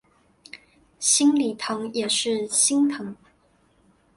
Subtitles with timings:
[0.97, 1.55] 心里
[1.93, 3.15] 也是心疼